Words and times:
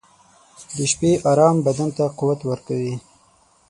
•د 0.75 0.77
شپې 0.91 1.11
ارام 1.31 1.55
بدن 1.65 1.89
ته 1.97 2.05
قوت 2.19 2.39
ورکوي. 2.49 2.95